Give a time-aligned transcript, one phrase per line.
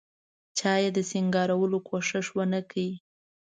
[0.57, 2.79] چا یې د سینګارولو کوښښ ونکړ.